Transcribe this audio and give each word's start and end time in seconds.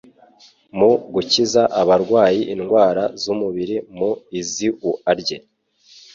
Mu 0.77 0.91
gukiza 1.13 1.61
abarwayi 1.81 2.41
indwara 2.53 3.03
z'umubiri 3.21 3.75
mu 3.97 4.11
iziua 4.39 5.11
rye, 5.21 5.37